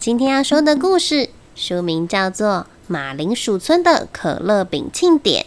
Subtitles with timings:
[0.00, 2.48] 今天要说的故事书名叫做
[2.86, 5.44] 《马铃薯村的可乐饼庆典》，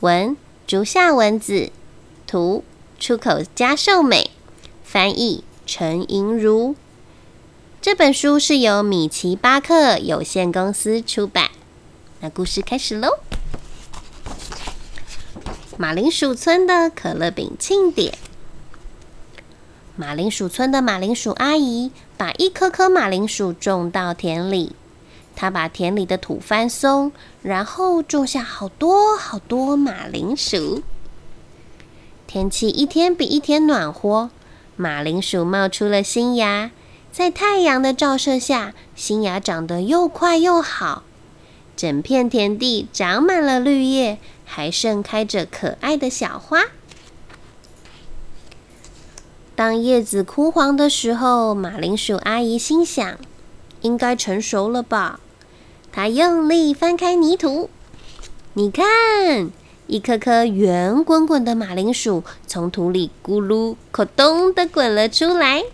[0.00, 0.36] 文
[0.66, 1.72] 竹下文子，
[2.26, 2.62] 图
[2.98, 4.32] 出口加寿美，
[4.84, 6.76] 翻译陈莹如。
[7.80, 11.48] 这本书是由米奇巴克有限公司出版。
[12.20, 13.20] 那故事开始喽！
[15.78, 18.12] 马铃薯村的可乐饼庆典。
[19.96, 21.90] 马铃薯村的马铃薯阿姨
[22.20, 24.76] 把一颗颗马铃薯种到田里，
[25.34, 30.82] 他把田里的土翻松，然后种下好多好多马铃薯。
[32.26, 34.28] 天气一天比一天暖和，
[34.76, 36.70] 马铃薯冒出了新芽，
[37.10, 41.04] 在太阳的照射下，新芽长得又快又好，
[41.74, 46.64] 整片田地长满了绿叶，还盛开着可爱的小花。
[49.60, 53.18] 当叶子枯黄的时候，马铃薯阿姨心想
[53.82, 55.20] ：“应该成熟了吧？”
[55.92, 57.68] 她用力翻开泥土，
[58.54, 59.50] 你看，
[59.86, 65.64] 一颗颗圆滚滚的马铃薯从土里咕噜“咕咚”的滚了出来。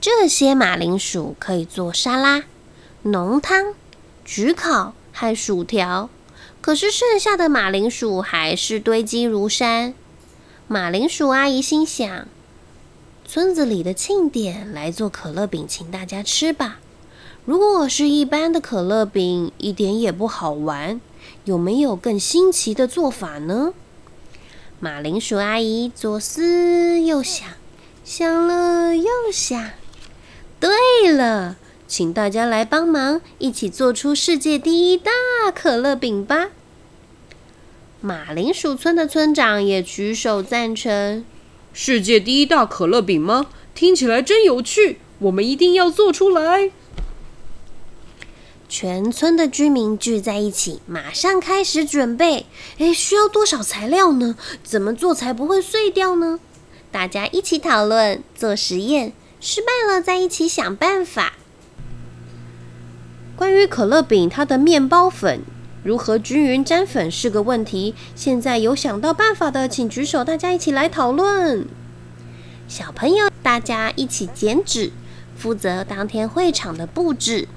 [0.00, 2.44] 这些马铃薯可以做沙拉、
[3.02, 3.74] 浓汤、
[4.24, 6.08] 焗烤和薯条。
[6.60, 9.94] 可是剩下的马铃薯还是堆积如山。
[10.72, 12.26] 马铃薯阿姨心想
[13.28, 16.80] ：“村子里的庆典，来做可乐饼，请大家吃吧。
[17.44, 20.98] 如果是一般的可乐饼，一点也不好玩。
[21.44, 23.74] 有没有更新奇的做法呢？”
[24.80, 27.46] 马铃薯阿姨左思右想，
[28.02, 29.72] 想了又想。
[30.58, 35.12] 对了，请大家来帮忙，一起做出世界第一大
[35.54, 36.48] 可乐饼吧！
[38.04, 41.24] 马铃薯村的村长也举手赞成
[41.72, 43.46] ：“世界第一大可乐饼吗？
[43.76, 46.72] 听起来真有趣，我们一定要做出来。”
[48.68, 52.46] 全村的居民聚在一起，马上开始准备。
[52.78, 54.34] 诶，需要多少材料呢？
[54.64, 56.40] 怎么做才不会碎掉呢？
[56.90, 61.34] 大家一起讨论，做实验，失败了再一起想办法。
[63.36, 65.42] 关于可乐饼，它的面包粉。
[65.82, 67.94] 如何均匀沾粉是个问题。
[68.14, 71.66] 现在有想到办法的，请举手，大家一起来讨论。
[72.68, 74.92] 小朋友，大家一起剪纸，
[75.36, 77.48] 负责当天会场的布置。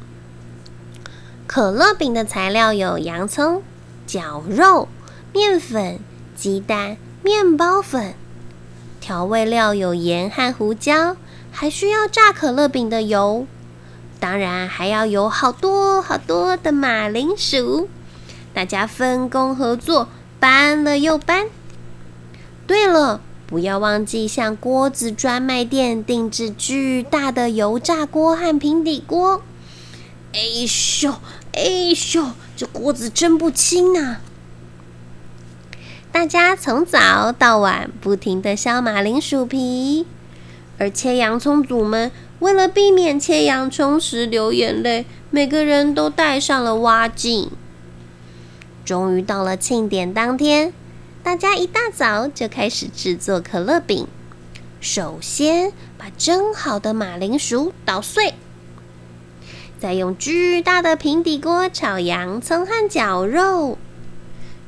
[1.46, 3.62] 可乐饼的材料有洋葱、
[4.08, 4.88] 绞肉、
[5.32, 6.00] 面粉、
[6.36, 8.16] 鸡蛋、面包粉。
[9.00, 11.16] 调味料有盐和胡椒，
[11.52, 13.46] 还需要炸可乐饼的油。
[14.20, 17.88] 当然，还要有好多好多的马铃薯。
[18.56, 20.08] 大家分工合作，
[20.40, 21.48] 搬了又搬。
[22.66, 29.44] 对了，不要忘记向锅子专卖店定制巨大的油炸锅和平底锅。
[30.34, 31.16] 哎咻，
[31.52, 34.18] 哎咻，这锅子真不轻呐！
[36.14, 40.08] 大家从早到晚不停的削马铃薯皮，
[40.78, 47.52] 而切洋葱组们为了避免切洋葱时流眼泪，每个人都戴上了蛙镜。
[48.86, 50.72] 终于到了庆典当天，
[51.24, 54.08] 大家一大早就开始制作可乐饼。
[54.80, 58.36] 首先把蒸好的马铃薯捣碎，
[59.80, 63.80] 再用巨大的平底锅炒洋葱和绞肉，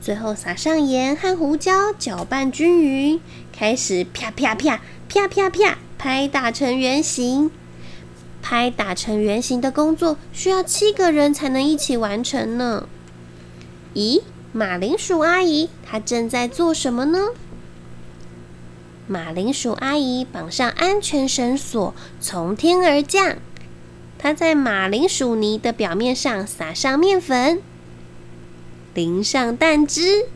[0.01, 3.21] 最后撒上盐和胡椒，搅拌均匀，
[3.55, 7.51] 开始啪啪啪啪啪啪拍打成圆形。
[8.41, 12.87] 拍打成圆形的工作需要七个人才能一起完成呢。
[13.97, 14.21] 咦，
[14.53, 17.29] 马铃薯阿姨她正在做什么呢？
[19.07, 23.37] 马铃薯阿姨绑上安全绳索，从天而降。
[24.19, 27.59] 她在马铃薯泥的表面上撒上面粉，
[28.93, 30.27] 淋上蛋汁，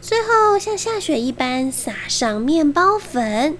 [0.00, 3.58] 最后像下雪一般撒上面包粉。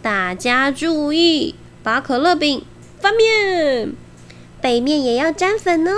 [0.00, 2.64] 大家注意，把可乐饼
[3.00, 3.94] 翻面，
[4.60, 5.92] 背面也要沾粉哦。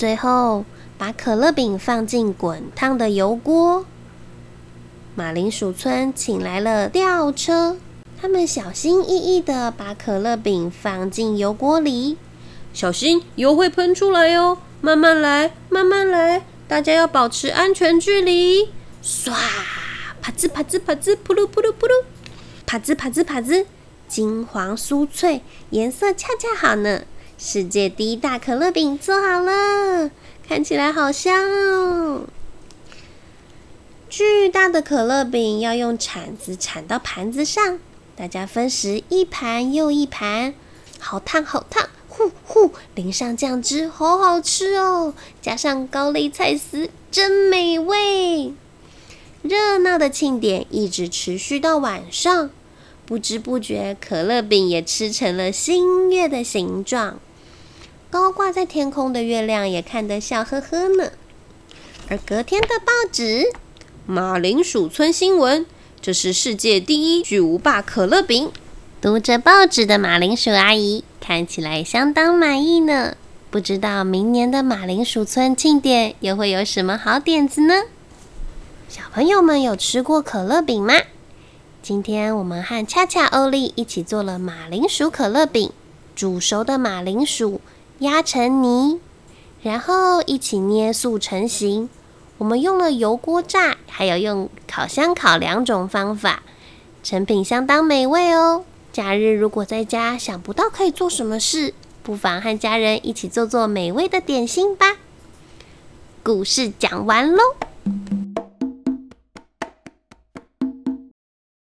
[0.00, 0.64] 最后，
[0.96, 3.84] 把可乐饼放进滚烫的油锅。
[5.14, 7.76] 马铃薯村请来了吊车，
[8.18, 12.16] 他们小心翼翼的把可乐饼放进油锅里，
[12.72, 14.56] 小心油会喷出来哟！
[14.80, 18.70] 慢慢来，慢慢来，大家要保持安全距离。
[19.04, 19.34] 唰，
[20.22, 22.04] 啪滋啪滋啪滋，噗噜噗噜噗噜，
[22.64, 23.66] 啪滋啪滋啪滋，
[24.08, 27.02] 金黄酥脆，颜色恰恰好呢。
[27.42, 30.10] 世界第一大可乐饼做好了，
[30.46, 32.26] 看起来好香哦！
[34.10, 37.78] 巨大的可乐饼要用铲子铲到盘子上，
[38.14, 40.52] 大家分食一盘又一盘，
[40.98, 45.14] 好烫好烫，呼呼，淋上酱汁，好好吃哦！
[45.40, 48.52] 加上高丽菜丝，真美味。
[49.40, 52.50] 热闹的庆典一直持续到晚上，
[53.06, 57.18] 不知不觉，可乐饼也吃成了新月的形状。
[58.10, 61.12] 高挂在天空的月亮也看得笑呵呵呢。
[62.08, 63.52] 而隔天的报纸，
[64.04, 65.64] 马铃薯村新闻。
[66.00, 68.50] 这是世界第一巨无霸可乐饼。
[69.00, 73.16] 读着报纸的马铃薯阿姨看起来相当满意呢。
[73.48, 77.82] 不知道明年的马铃薯村庆典又会有什么好点子呢？
[78.88, 80.94] 小朋友们有吃过可乐饼吗？
[81.80, 85.70] 今天我们和恰恰、欧丽一起做了马铃薯可乐饼。
[86.16, 87.60] 煮熟的马铃薯
[88.00, 88.98] 压成泥，
[89.62, 91.88] 然后一起捏塑成型。
[92.38, 96.42] 我们用了油锅炸，还有用烤箱烤两种方法，
[97.02, 98.64] 成品相当美味哦。
[98.90, 104.96] 假日如果在家想不到可以做什么事，不妨和家人一起做做美味的点心吧。
[106.22, 107.42] 故事讲完喽。